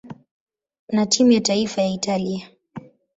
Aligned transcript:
na 0.89 1.05
timu 1.05 1.31
ya 1.31 1.41
taifa 1.41 1.81
ya 1.81 1.87
Italia. 1.87 2.49